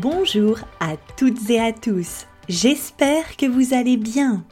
Bonjour 0.00 0.60
à 0.78 0.96
toutes 1.16 1.50
et 1.50 1.58
à 1.58 1.72
tous. 1.72 2.26
J'espère 2.48 3.36
que 3.36 3.46
vous 3.46 3.74
allez 3.74 3.96
bien. 3.96 4.46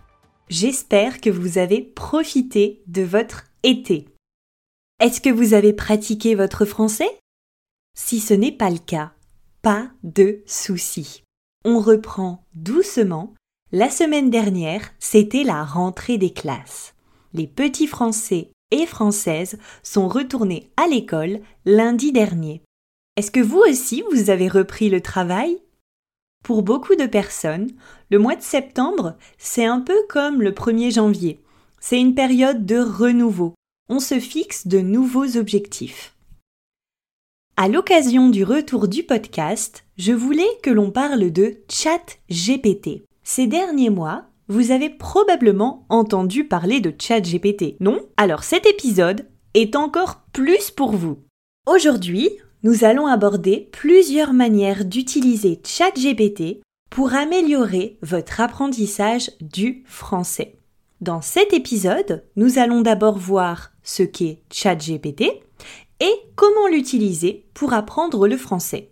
J'espère 0.49 1.21
que 1.21 1.31
vous 1.31 1.59
avez 1.59 1.83
profité 1.83 2.83
de 2.89 3.03
votre 3.03 3.45
été. 3.63 4.09
Est-ce 4.99 5.21
que 5.21 5.31
vous 5.31 5.55
avez 5.55 5.73
pratiqué 5.73 6.35
votre 6.35 6.65
français? 6.65 7.21
Si 7.97 8.19
ce 8.19 8.35
n'est 8.35 8.51
pas 8.51 8.71
le 8.71 8.79
cas, 8.79 9.13
pas 9.63 9.89
de 10.03 10.43
souci. 10.47 11.23
On 11.65 11.79
reprend 11.79 12.45
doucement. 12.57 13.33
La 13.71 13.89
semaine 13.89 14.31
dernière, 14.31 14.91
c'était 14.99 15.45
la 15.45 15.65
rentrée 15.65 16.19
des 16.19 16.33
classes. 16.33 16.97
Les 17.35 17.47
petits 17.47 17.87
Français 17.87 18.51
et 18.73 18.85
Françaises 18.85 19.59
sont 19.85 20.09
retournés 20.09 20.73
à 20.77 20.89
l'école 20.89 21.39
lundi 21.67 22.11
dernier. 22.11 22.63
Est-ce 23.17 23.31
que 23.31 23.41
vous 23.41 23.61
aussi, 23.61 24.05
vous 24.13 24.29
avez 24.29 24.47
repris 24.47 24.91
le 24.91 25.01
travail? 25.01 25.57
Pour 26.45 26.63
beaucoup 26.63 26.97
de 26.97 27.07
personnes, 27.07 27.71
le 28.11 28.19
mois 28.19 28.37
de 28.37 28.43
septembre, 28.43 29.17
c'est 29.39 29.65
un 29.65 29.81
peu 29.81 29.97
comme 30.11 30.43
le 30.43 30.51
1er 30.51 30.93
janvier. 30.93 31.41
C'est 31.81 31.99
une 31.99 32.15
période 32.15 32.67
de 32.67 32.79
renouveau. 32.79 33.55
On 33.89 34.01
se 34.01 34.21
fixe 34.21 34.67
de 34.67 34.81
nouveaux 34.81 35.39
objectifs. 35.39 36.15
À 37.57 37.69
l'occasion 37.69 38.29
du 38.29 38.45
retour 38.45 38.87
du 38.87 39.03
podcast, 39.03 39.87
je 39.97 40.13
voulais 40.13 40.51
que 40.63 40.69
l'on 40.69 40.91
parle 40.91 41.31
de 41.33 41.57
Chat 41.71 42.19
GPT. 42.31 43.07
Ces 43.25 43.47
derniers 43.47 43.89
mois, 43.89 44.27
vous 44.49 44.73
avez 44.73 44.91
probablement 44.91 45.87
entendu 45.89 46.45
parler 46.45 46.81
de 46.81 46.93
Chat 47.01 47.23
GPT, 47.23 47.77
non? 47.81 47.99
Alors 48.19 48.45
cet 48.45 48.67
épisode 48.67 49.27
est 49.55 49.75
encore 49.75 50.21
plus 50.35 50.71
pour 50.71 50.93
vous. 50.93 51.17
Aujourd'hui, 51.67 52.29
nous 52.67 52.83
allons 52.83 53.07
aborder 53.07 53.69
plusieurs 53.71 54.33
manières 54.33 54.85
d'utiliser 54.85 55.61
ChatGPT 55.65 56.63
pour 56.91 57.15
améliorer 57.15 57.97
votre 58.03 58.41
apprentissage 58.41 59.31
du 59.41 59.85
français. 59.87 60.59
Dans 61.01 61.23
cet 61.23 61.53
épisode, 61.53 62.25
nous 62.35 62.59
allons 62.59 62.81
d'abord 62.81 63.19
voir 63.19 63.71
ce 63.85 64.03
qu'est 64.03 64.41
ChatGPT 64.51 65.45
et 66.01 66.13
comment 66.35 66.67
l'utiliser 66.67 67.47
pour 67.55 67.73
apprendre 67.73 68.27
le 68.27 68.37
français. 68.37 68.91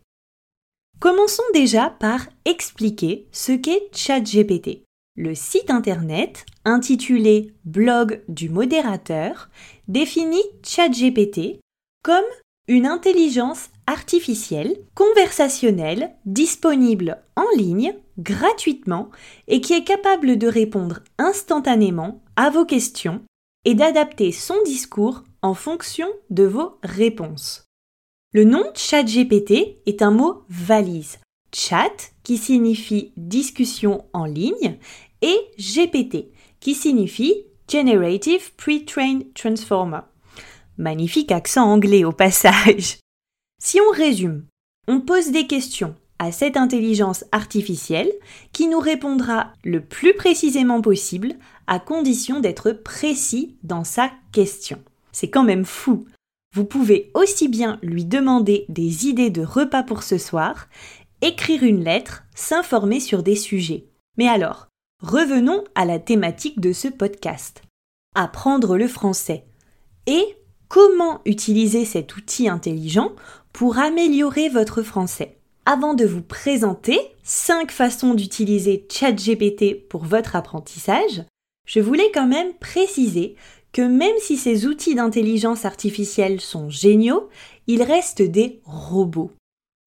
Commençons 1.00 1.42
déjà 1.52 1.90
par 1.98 2.28
expliquer 2.44 3.26
ce 3.32 3.50
qu'est 3.50 3.88
ChatGPT. 3.92 4.84
Le 5.16 5.34
site 5.34 5.70
internet, 5.70 6.46
intitulé 6.64 7.52
Blog 7.64 8.22
du 8.28 8.50
modérateur, 8.50 9.48
définit 9.88 10.44
ChatGPT 10.62 11.58
comme 12.04 12.24
une 12.66 12.86
intelligence 12.86 13.68
artificielle, 13.86 14.76
conversationnelle, 14.94 16.14
disponible 16.24 17.22
en 17.36 17.44
ligne, 17.56 17.94
gratuitement, 18.18 19.10
et 19.48 19.60
qui 19.60 19.74
est 19.74 19.84
capable 19.84 20.38
de 20.38 20.46
répondre 20.46 21.00
instantanément 21.18 22.22
à 22.36 22.50
vos 22.50 22.64
questions 22.64 23.20
et 23.64 23.74
d'adapter 23.74 24.32
son 24.32 24.56
discours 24.64 25.24
en 25.42 25.54
fonction 25.54 26.08
de 26.30 26.44
vos 26.44 26.78
réponses. 26.82 27.64
Le 28.32 28.44
nom 28.44 28.64
ChatGPT 28.74 29.78
est 29.86 30.02
un 30.02 30.10
mot 30.10 30.44
valise. 30.48 31.18
Chat 31.54 32.12
qui 32.24 32.36
signifie 32.36 33.12
discussion 33.16 34.06
en 34.12 34.24
ligne 34.24 34.78
et 35.22 35.36
GPT 35.58 36.32
qui 36.58 36.74
signifie 36.74 37.44
Generative 37.70 38.54
Pre-trained 38.56 39.32
Transformer. 39.34 40.00
Magnifique 40.76 41.30
accent 41.30 41.70
anglais 41.70 42.04
au 42.04 42.12
passage. 42.12 42.98
Si 43.62 43.80
on 43.80 43.90
résume, 43.94 44.44
on 44.88 45.00
pose 45.00 45.30
des 45.30 45.46
questions 45.46 45.94
à 46.18 46.32
cette 46.32 46.56
intelligence 46.56 47.24
artificielle 47.32 48.12
qui 48.52 48.68
nous 48.68 48.78
répondra 48.78 49.52
le 49.64 49.80
plus 49.80 50.14
précisément 50.14 50.80
possible 50.80 51.34
à 51.66 51.78
condition 51.78 52.40
d'être 52.40 52.72
précis 52.72 53.56
dans 53.62 53.84
sa 53.84 54.10
question. 54.32 54.82
C'est 55.12 55.30
quand 55.30 55.44
même 55.44 55.64
fou. 55.64 56.06
Vous 56.54 56.64
pouvez 56.64 57.10
aussi 57.14 57.48
bien 57.48 57.78
lui 57.82 58.04
demander 58.04 58.64
des 58.68 59.06
idées 59.06 59.30
de 59.30 59.42
repas 59.42 59.82
pour 59.82 60.02
ce 60.02 60.18
soir, 60.18 60.68
écrire 61.20 61.62
une 61.62 61.82
lettre, 61.82 62.24
s'informer 62.34 63.00
sur 63.00 63.22
des 63.22 63.36
sujets. 63.36 63.86
Mais 64.18 64.28
alors, 64.28 64.68
revenons 65.02 65.64
à 65.74 65.84
la 65.84 65.98
thématique 65.98 66.60
de 66.60 66.72
ce 66.72 66.88
podcast. 66.88 67.62
Apprendre 68.14 68.76
le 68.76 68.86
français. 68.86 69.44
Et 70.06 70.36
comment 70.74 71.20
utiliser 71.24 71.84
cet 71.84 72.16
outil 72.16 72.48
intelligent 72.48 73.12
pour 73.52 73.78
améliorer 73.78 74.48
votre 74.48 74.82
français. 74.82 75.36
Avant 75.66 75.94
de 75.94 76.04
vous 76.04 76.20
présenter 76.20 76.98
5 77.22 77.70
façons 77.70 78.12
d'utiliser 78.12 78.84
ChatGPT 78.90 79.86
pour 79.88 80.02
votre 80.02 80.34
apprentissage, 80.34 81.22
je 81.64 81.78
voulais 81.78 82.10
quand 82.12 82.26
même 82.26 82.52
préciser 82.54 83.36
que 83.72 83.82
même 83.82 84.16
si 84.18 84.36
ces 84.36 84.66
outils 84.66 84.96
d'intelligence 84.96 85.64
artificielle 85.64 86.40
sont 86.40 86.68
géniaux, 86.70 87.28
ils 87.68 87.84
restent 87.84 88.22
des 88.22 88.60
robots. 88.64 89.30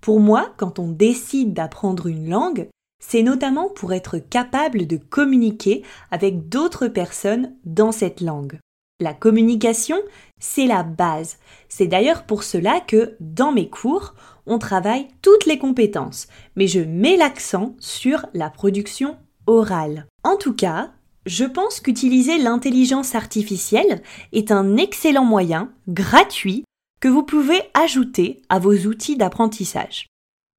Pour 0.02 0.22
moi, 0.22 0.54
quand 0.56 0.80
on 0.80 0.88
décide 0.88 1.52
d'apprendre 1.52 2.08
une 2.08 2.30
langue, 2.30 2.70
c'est 3.04 3.24
notamment 3.24 3.68
pour 3.68 3.92
être 3.92 4.20
capable 4.20 4.88
de 4.88 4.96
communiquer 4.96 5.84
avec 6.12 6.48
d'autres 6.48 6.88
personnes 6.88 7.58
dans 7.66 7.92
cette 7.92 8.22
langue. 8.22 8.58
La 9.00 9.14
communication, 9.14 9.98
c'est 10.40 10.66
la 10.66 10.82
base. 10.82 11.38
C'est 11.70 11.86
d'ailleurs 11.86 12.24
pour 12.24 12.42
cela 12.42 12.80
que, 12.80 13.16
dans 13.20 13.52
mes 13.52 13.70
cours, 13.70 14.16
on 14.48 14.58
travaille 14.58 15.08
toutes 15.22 15.46
les 15.46 15.60
compétences, 15.60 16.28
mais 16.56 16.66
je 16.66 16.80
mets 16.80 17.16
l'accent 17.16 17.76
sur 17.80 18.26
la 18.34 18.50
production 18.50 19.18
orale. 19.46 20.08
En 20.24 20.36
tout 20.36 20.56
cas, 20.56 20.94
je 21.28 21.46
pense 21.46 21.80
qu'utiliser 21.80 22.40
l'intelligence 22.40 23.14
artificielle 23.14 24.02
est 24.32 24.52
un 24.52 24.78
excellent 24.78 25.26
moyen, 25.26 25.72
gratuit, 25.88 26.64
que 27.00 27.08
vous 27.08 27.24
pouvez 27.24 27.62
ajouter 27.76 28.42
à 28.50 28.58
vos 28.58 28.74
outils 28.74 29.16
d'apprentissage. 29.16 30.08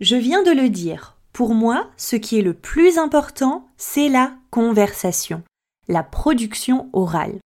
Je 0.00 0.16
viens 0.16 0.42
de 0.42 0.52
le 0.52 0.70
dire. 0.70 1.18
Pour 1.34 1.54
moi, 1.54 1.90
ce 1.98 2.16
qui 2.16 2.38
est 2.38 2.42
le 2.42 2.54
plus 2.54 2.96
important, 2.96 3.68
c'est 3.76 4.08
la 4.08 4.32
conversation, 4.50 5.42
la 5.86 6.02
production 6.02 6.88
orale. 6.94 7.38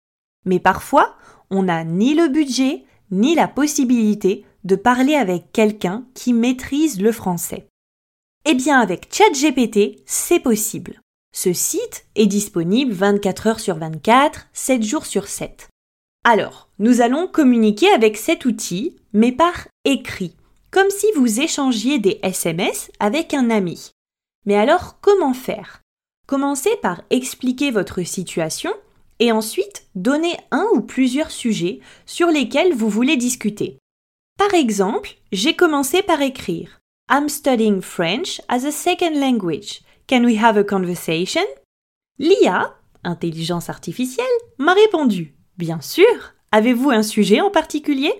Mais 0.45 0.61
parfois, 0.61 1.17
on 1.51 1.65
n'a 1.65 1.85
ni 1.85 2.15
le 2.15 2.29
budget, 2.29 2.85
ni 3.11 3.35
la 3.35 3.49
possibilité 3.49 4.45
de 4.65 4.77
parler 4.77 5.15
avec 5.15 5.53
quelqu'un 5.53 6.05
qui 6.15 6.33
maîtrise 6.33 7.01
le 7.01 7.13
français. 7.13 7.67
Eh 8.45 8.55
bien 8.55 8.81
avec 8.81 9.13
ChatGPT, 9.13 10.03
c'est 10.07 10.41
possible. 10.41 11.01
Ce 11.33 11.53
site 11.53 12.07
est 12.15 12.27
disponible 12.27 12.93
24 12.93 13.47
heures 13.47 13.61
sur 13.61 13.77
24, 13.77 14.49
7 14.53 14.83
jours 14.83 15.07
sur 15.07 15.29
7. 15.29 15.69
Alors, 16.25 16.69
nous 16.79 17.03
allons 17.03 17.29
communiquer 17.29 17.89
avec 17.91 18.17
cet 18.17 18.47
outil, 18.47 18.97
mais 19.13 19.33
par 19.33 19.69
écrit, 19.85 20.35
comme 20.71 20.91
si 20.91 21.07
vous 21.17 21.41
échangiez 21.41 21.99
des 21.99 22.19
SMS 22.23 22.91
avec 22.99 23.35
un 23.35 23.51
ami. 23.51 23.91
Mais 24.45 24.57
alors, 24.57 24.99
comment 25.01 25.35
faire? 25.35 25.83
Commencez 26.27 26.75
par 26.83 27.03
expliquer 27.11 27.71
votre 27.71 28.03
situation 28.03 28.73
et 29.19 29.33
ensuite 29.33 29.87
donner 29.95 30.37
un 30.51 30.67
ou 30.75 30.81
plusieurs 30.81 31.31
sujets 31.31 31.81
sur 32.05 32.29
lesquels 32.29 32.75
vous 32.75 32.89
voulez 32.89 33.17
discuter. 33.17 33.79
Par 34.39 34.55
exemple, 34.55 35.17
j'ai 35.33 35.55
commencé 35.55 36.03
par 36.03 36.21
écrire 36.23 36.81
I'm 37.11 37.29
studying 37.29 37.81
French 37.81 38.41
as 38.49 38.65
a 38.65 38.73
second 38.73 39.15
language. 39.15 39.83
Can 40.09 40.25
we 40.25 40.43
have 40.43 40.59
a 40.59 40.65
conversation? 40.65 41.45
L'IA, 42.19 42.75
intelligence 43.05 43.71
artificielle, 43.71 44.27
m'a 44.59 44.75
répondu 44.75 45.35
Bien 45.57 45.81
sûr. 45.81 46.35
Avez-vous 46.53 46.91
un 46.91 47.03
sujet 47.03 47.41
en 47.41 47.51
particulier? 47.51 48.13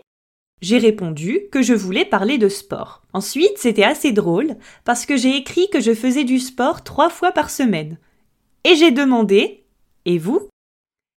J'ai 0.63 0.79
répondu 0.79 1.43
que 1.53 1.63
je 1.63 1.75
voulais 1.75 2.05
parler 2.05 2.39
de 2.39 2.49
sport. 2.49 3.03
Ensuite, 3.13 3.59
c'était 3.59 3.85
assez 3.85 4.13
drôle 4.13 4.57
parce 4.85 5.05
que 5.05 5.17
j'ai 5.17 5.37
écrit 5.37 5.69
que 5.69 5.81
je 5.81 5.95
faisais 5.95 6.25
du 6.25 6.39
sport 6.39 6.83
trois 6.83 7.11
fois 7.11 7.33
par 7.33 7.51
semaine. 7.51 7.99
Et 8.65 8.75
j'ai 8.75 8.91
demandé 8.91 9.65
Et 10.07 10.19
vous? 10.19 10.49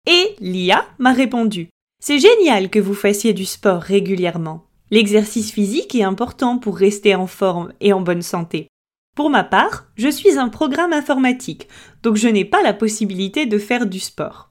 Et 0.08 0.36
l'IA 0.40 0.86
m'a 0.98 1.14
répondu 1.14 1.70
C'est 2.02 2.20
génial 2.20 2.70
que 2.70 2.80
vous 2.80 2.94
fassiez 2.94 3.34
du 3.34 3.46
sport 3.46 3.82
régulièrement. 3.82 4.66
L'exercice 4.92 5.52
physique 5.52 5.94
est 5.96 6.04
important 6.04 6.58
pour 6.58 6.78
rester 6.78 7.16
en 7.16 7.28
forme 7.28 7.74
et 7.80 7.94
en 7.94 8.02
bonne 8.02 8.24
santé. 8.24 8.68
Pour 9.16 9.30
ma 9.30 9.44
part, 9.44 9.88
je 9.96 10.10
suis 10.10 10.38
un 10.38 10.50
programme 10.50 10.94
informatique, 10.94 11.68
donc 12.04 12.16
je 12.16 12.28
n'ai 12.28 12.46
pas 12.46 12.62
la 12.62 12.74
possibilité 12.74 13.46
de 13.46 13.58
faire 13.58 13.86
du 13.86 14.00
sport. 14.00 14.50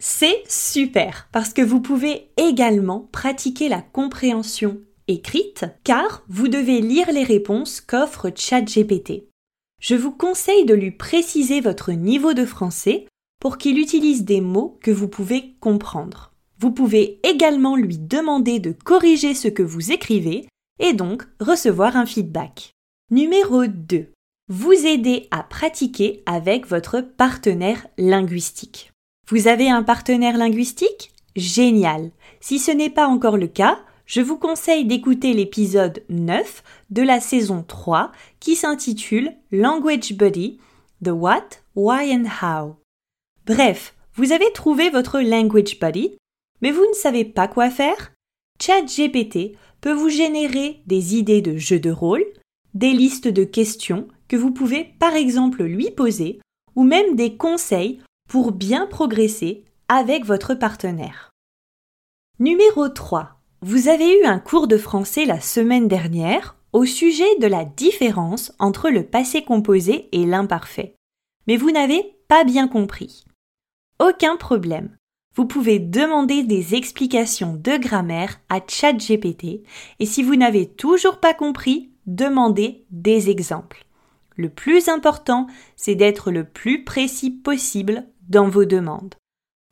C'est 0.00 0.42
super 0.48 1.28
parce 1.30 1.52
que 1.52 1.62
vous 1.62 1.80
pouvez 1.80 2.30
également 2.36 3.08
pratiquer 3.12 3.68
la 3.68 3.80
compréhension 3.80 4.80
écrite 5.06 5.64
car 5.84 6.24
vous 6.28 6.48
devez 6.48 6.80
lire 6.80 7.12
les 7.12 7.24
réponses 7.24 7.80
qu'offre 7.80 8.30
ChatGPT. 8.34 9.28
Je 9.80 9.94
vous 9.94 10.12
conseille 10.12 10.64
de 10.64 10.74
lui 10.74 10.90
préciser 10.90 11.60
votre 11.60 11.92
niveau 11.92 12.34
de 12.34 12.44
français 12.44 13.06
pour 13.42 13.58
qu'il 13.58 13.80
utilise 13.80 14.24
des 14.24 14.40
mots 14.40 14.78
que 14.84 14.92
vous 14.92 15.08
pouvez 15.08 15.56
comprendre. 15.58 16.30
Vous 16.60 16.70
pouvez 16.70 17.18
également 17.24 17.74
lui 17.74 17.98
demander 17.98 18.60
de 18.60 18.70
corriger 18.70 19.34
ce 19.34 19.48
que 19.48 19.64
vous 19.64 19.90
écrivez 19.90 20.46
et 20.78 20.92
donc 20.92 21.24
recevoir 21.40 21.96
un 21.96 22.06
feedback. 22.06 22.70
Numéro 23.10 23.66
2. 23.66 24.12
Vous 24.48 24.86
aider 24.86 25.26
à 25.32 25.42
pratiquer 25.42 26.22
avec 26.24 26.68
votre 26.68 27.00
partenaire 27.00 27.84
linguistique. 27.98 28.92
Vous 29.28 29.48
avez 29.48 29.68
un 29.68 29.82
partenaire 29.82 30.36
linguistique? 30.38 31.10
Génial. 31.34 32.12
Si 32.38 32.60
ce 32.60 32.70
n'est 32.70 32.90
pas 32.90 33.08
encore 33.08 33.38
le 33.38 33.48
cas, 33.48 33.80
je 34.06 34.20
vous 34.20 34.36
conseille 34.36 34.84
d'écouter 34.84 35.32
l'épisode 35.32 36.04
9 36.10 36.62
de 36.90 37.02
la 37.02 37.18
saison 37.18 37.64
3 37.66 38.12
qui 38.38 38.54
s'intitule 38.54 39.32
Language 39.50 40.12
Buddy, 40.12 40.60
The 41.04 41.10
What, 41.10 41.48
Why 41.74 42.14
and 42.14 42.26
How. 42.40 42.76
Bref, 43.46 43.96
vous 44.14 44.30
avez 44.30 44.52
trouvé 44.52 44.88
votre 44.90 45.20
Language 45.20 45.80
Buddy, 45.80 46.16
mais 46.60 46.70
vous 46.70 46.86
ne 46.86 46.94
savez 46.94 47.24
pas 47.24 47.48
quoi 47.48 47.70
faire? 47.70 48.12
ChatGPT 48.60 49.56
peut 49.80 49.92
vous 49.92 50.10
générer 50.10 50.80
des 50.86 51.16
idées 51.16 51.42
de 51.42 51.56
jeux 51.56 51.80
de 51.80 51.90
rôle, 51.90 52.24
des 52.74 52.92
listes 52.92 53.26
de 53.26 53.42
questions 53.42 54.06
que 54.28 54.36
vous 54.36 54.52
pouvez 54.52 54.94
par 55.00 55.14
exemple 55.14 55.64
lui 55.64 55.90
poser, 55.90 56.40
ou 56.76 56.84
même 56.84 57.16
des 57.16 57.36
conseils 57.36 58.00
pour 58.28 58.52
bien 58.52 58.86
progresser 58.86 59.64
avec 59.88 60.24
votre 60.24 60.54
partenaire. 60.54 61.30
Numéro 62.38 62.88
3. 62.88 63.40
Vous 63.60 63.88
avez 63.88 64.20
eu 64.20 64.24
un 64.24 64.38
cours 64.38 64.68
de 64.68 64.78
français 64.78 65.24
la 65.24 65.40
semaine 65.40 65.88
dernière 65.88 66.56
au 66.72 66.84
sujet 66.84 67.36
de 67.40 67.48
la 67.48 67.64
différence 67.64 68.52
entre 68.60 68.88
le 68.88 69.04
passé 69.04 69.42
composé 69.42 70.08
et 70.12 70.24
l'imparfait. 70.24 70.94
Mais 71.48 71.56
vous 71.56 71.72
n'avez 71.72 72.16
pas 72.28 72.44
bien 72.44 72.68
compris. 72.68 73.24
Aucun 74.02 74.36
problème. 74.36 74.96
Vous 75.36 75.46
pouvez 75.46 75.78
demander 75.78 76.42
des 76.42 76.74
explications 76.74 77.54
de 77.54 77.76
grammaire 77.76 78.40
à 78.48 78.58
ChatGPT 78.66 79.62
et 80.00 80.06
si 80.06 80.24
vous 80.24 80.34
n'avez 80.34 80.66
toujours 80.66 81.20
pas 81.20 81.34
compris, 81.34 81.92
demandez 82.06 82.84
des 82.90 83.30
exemples. 83.30 83.86
Le 84.34 84.48
plus 84.48 84.88
important, 84.88 85.46
c'est 85.76 85.94
d'être 85.94 86.32
le 86.32 86.42
plus 86.42 86.82
précis 86.82 87.30
possible 87.30 88.04
dans 88.28 88.48
vos 88.48 88.64
demandes. 88.64 89.14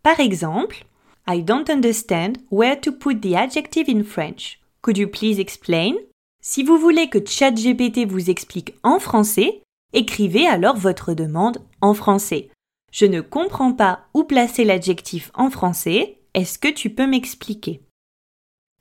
Par 0.04 0.20
exemple, 0.20 0.84
I 1.26 1.42
don't 1.42 1.68
understand 1.68 2.34
where 2.52 2.80
to 2.80 2.92
put 2.92 3.16
the 3.16 3.34
adjective 3.34 3.88
in 3.88 4.04
French. 4.04 4.60
Could 4.80 4.96
you 4.96 5.08
please 5.08 5.40
explain? 5.40 5.94
Si 6.40 6.62
vous 6.62 6.78
voulez 6.78 7.08
que 7.08 7.18
ChatGPT 7.18 8.06
vous 8.06 8.30
explique 8.30 8.74
en 8.84 9.00
français, 9.00 9.60
écrivez 9.92 10.46
alors 10.46 10.76
votre 10.76 11.14
demande 11.14 11.58
en 11.80 11.94
français. 11.94 12.48
Je 12.90 13.06
ne 13.06 13.20
comprends 13.20 13.72
pas 13.72 14.06
où 14.14 14.24
placer 14.24 14.64
l'adjectif 14.64 15.30
en 15.34 15.50
français. 15.50 16.18
Est-ce 16.34 16.58
que 16.58 16.68
tu 16.68 16.90
peux 16.90 17.06
m'expliquer? 17.06 17.82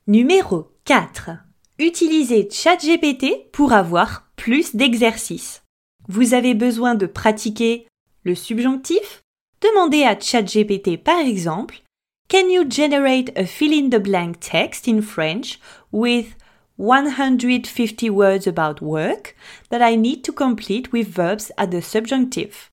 Numéro 0.06 0.72
4. 0.84 1.30
Utilisez 1.78 2.48
ChatGPT 2.50 3.50
pour 3.52 3.72
avoir 3.72 4.28
plus 4.36 4.74
d'exercices. 4.74 5.62
Vous 6.08 6.34
avez 6.34 6.54
besoin 6.54 6.94
de 6.94 7.06
pratiquer 7.06 7.86
le 8.24 8.34
subjonctif, 8.34 9.22
Demandez 9.60 10.04
à 10.04 10.18
ChatGPT 10.18 10.96
par 10.96 11.20
exemple 11.20 11.82
Can 12.30 12.48
you 12.48 12.64
generate 12.64 13.30
a 13.36 13.44
fill 13.44 13.74
in 13.74 13.90
the 13.90 14.00
blank 14.00 14.40
text 14.40 14.88
in 14.88 15.02
French 15.02 15.58
with 15.92 16.34
150 16.78 18.08
words 18.08 18.46
about 18.46 18.80
work 18.80 19.36
that 19.68 19.82
I 19.82 19.96
need 19.96 20.22
to 20.22 20.32
complete 20.32 20.92
with 20.92 21.08
verbs 21.08 21.52
at 21.58 21.72
the 21.72 21.82
subjunctive? 21.82 22.69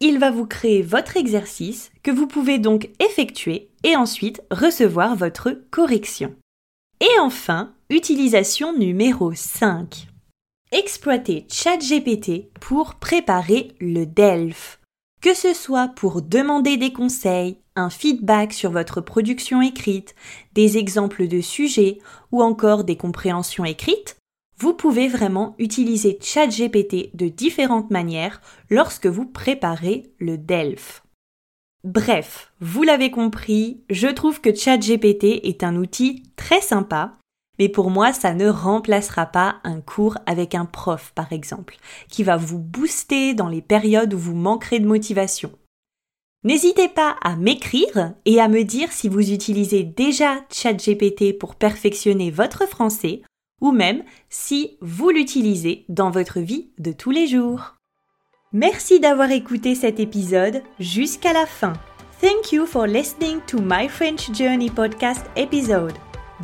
Il 0.00 0.18
va 0.18 0.30
vous 0.30 0.46
créer 0.46 0.82
votre 0.82 1.16
exercice 1.16 1.90
que 2.02 2.10
vous 2.10 2.26
pouvez 2.26 2.58
donc 2.58 2.90
effectuer 2.98 3.70
et 3.82 3.96
ensuite 3.96 4.42
recevoir 4.50 5.16
votre 5.16 5.52
correction. 5.70 6.34
Et 7.00 7.20
enfin, 7.20 7.74
utilisation 7.90 8.76
numéro 8.76 9.32
5. 9.32 10.08
Exploitez 10.72 11.46
ChatGPT 11.50 12.52
pour 12.60 12.96
préparer 12.96 13.72
le 13.80 14.04
DELF 14.04 14.80
que 15.24 15.32
ce 15.32 15.54
soit 15.54 15.88
pour 15.88 16.20
demander 16.20 16.76
des 16.76 16.92
conseils, 16.92 17.56
un 17.76 17.88
feedback 17.88 18.52
sur 18.52 18.70
votre 18.70 19.00
production 19.00 19.62
écrite, 19.62 20.14
des 20.52 20.76
exemples 20.76 21.28
de 21.28 21.40
sujets 21.40 21.98
ou 22.30 22.42
encore 22.42 22.84
des 22.84 22.98
compréhensions 22.98 23.64
écrites, 23.64 24.18
vous 24.58 24.74
pouvez 24.74 25.08
vraiment 25.08 25.54
utiliser 25.58 26.18
ChatGPT 26.20 27.14
de 27.14 27.28
différentes 27.28 27.90
manières 27.90 28.40
lorsque 28.70 29.06
vous 29.06 29.26
préparez 29.26 30.12
le 30.18 30.38
DELF. 30.38 31.02
Bref, 31.82 32.52
vous 32.60 32.82
l'avez 32.82 33.10
compris, 33.10 33.82
je 33.90 34.08
trouve 34.08 34.40
que 34.40 34.54
ChatGPT 34.54 35.40
est 35.44 35.62
un 35.62 35.76
outil 35.76 36.22
très 36.36 36.60
sympa 36.60 37.18
mais 37.58 37.68
pour 37.68 37.90
moi, 37.90 38.12
ça 38.12 38.34
ne 38.34 38.48
remplacera 38.48 39.26
pas 39.26 39.56
un 39.64 39.80
cours 39.80 40.18
avec 40.26 40.54
un 40.54 40.64
prof, 40.64 41.12
par 41.14 41.32
exemple, 41.32 41.76
qui 42.08 42.24
va 42.24 42.36
vous 42.36 42.58
booster 42.58 43.34
dans 43.34 43.48
les 43.48 43.62
périodes 43.62 44.14
où 44.14 44.18
vous 44.18 44.34
manquerez 44.34 44.80
de 44.80 44.88
motivation. 44.88 45.52
N'hésitez 46.42 46.88
pas 46.88 47.16
à 47.22 47.36
m'écrire 47.36 48.14
et 48.26 48.40
à 48.40 48.48
me 48.48 48.64
dire 48.64 48.92
si 48.92 49.08
vous 49.08 49.32
utilisez 49.32 49.82
déjà 49.82 50.44
ChatGPT 50.50 51.38
pour 51.38 51.54
perfectionner 51.54 52.30
votre 52.30 52.68
français 52.68 53.22
ou 53.60 53.72
même 53.72 54.02
si 54.28 54.76
vous 54.80 55.10
l'utilisez 55.10 55.84
dans 55.88 56.10
votre 56.10 56.40
vie 56.40 56.70
de 56.78 56.92
tous 56.92 57.10
les 57.10 57.26
jours. 57.26 57.76
Merci 58.52 59.00
d'avoir 59.00 59.30
écouté 59.30 59.74
cet 59.74 60.00
épisode 60.00 60.62
jusqu'à 60.78 61.32
la 61.32 61.46
fin. 61.46 61.72
Thank 62.20 62.52
you 62.52 62.66
for 62.66 62.86
listening 62.86 63.40
to 63.48 63.60
my 63.60 63.88
French 63.88 64.32
Journey 64.32 64.70
podcast 64.70 65.26
episode. 65.36 65.94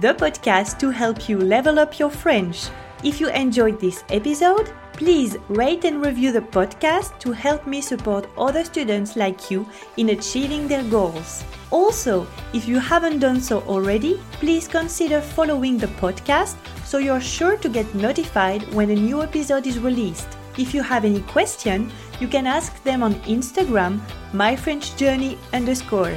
the 0.00 0.14
podcast 0.14 0.78
to 0.78 0.90
help 0.90 1.28
you 1.28 1.38
level 1.38 1.78
up 1.78 1.98
your 1.98 2.10
French. 2.10 2.68
If 3.02 3.18
you 3.18 3.28
enjoyed 3.30 3.80
this 3.80 4.04
episode, 4.10 4.70
please 4.92 5.38
rate 5.48 5.84
and 5.84 6.04
review 6.04 6.32
the 6.32 6.42
podcast 6.42 7.18
to 7.20 7.32
help 7.32 7.66
me 7.66 7.80
support 7.80 8.28
other 8.36 8.62
students 8.62 9.16
like 9.16 9.50
you 9.50 9.66
in 9.96 10.10
achieving 10.10 10.68
their 10.68 10.84
goals. 10.84 11.42
Also, 11.70 12.26
if 12.52 12.68
you 12.68 12.78
haven't 12.78 13.20
done 13.20 13.40
so 13.40 13.62
already, 13.62 14.20
please 14.32 14.68
consider 14.68 15.22
following 15.22 15.78
the 15.78 15.86
podcast 15.86 16.56
so 16.84 16.98
you're 16.98 17.22
sure 17.22 17.56
to 17.56 17.70
get 17.70 17.94
notified 17.94 18.62
when 18.74 18.90
a 18.90 18.94
new 18.94 19.22
episode 19.22 19.66
is 19.66 19.78
released. 19.78 20.28
If 20.58 20.74
you 20.74 20.82
have 20.82 21.06
any 21.06 21.20
question, 21.22 21.90
you 22.20 22.28
can 22.28 22.46
ask 22.46 22.82
them 22.82 23.02
on 23.02 23.14
Instagram, 23.24 24.00
myfrenchjourney 24.34 25.38
underscore. 25.54 26.12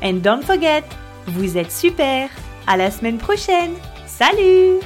And 0.00 0.22
don't 0.22 0.44
forget, 0.44 0.84
vous 1.26 1.56
êtes 1.56 1.70
super! 1.70 2.30
À 2.66 2.78
la 2.78 2.90
semaine 2.90 3.18
prochaine. 3.18 3.76
Salut 4.06 4.80